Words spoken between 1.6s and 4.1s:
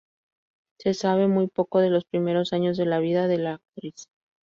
de los primeros años de la vida de la actriz.